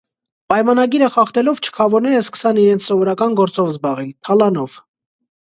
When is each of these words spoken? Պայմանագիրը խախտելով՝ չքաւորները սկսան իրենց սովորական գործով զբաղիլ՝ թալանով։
Պայմանագիրը 0.51 1.09
խախտելով՝ 1.15 1.61
չքաւորները 1.65 2.23
սկսան 2.23 2.61
իրենց 2.63 2.89
սովորական 2.89 3.37
գործով 3.43 3.71
զբաղիլ՝ 3.75 4.11
թալանով։ 4.31 4.81